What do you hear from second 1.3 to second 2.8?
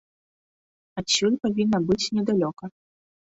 павінна быць недалёка.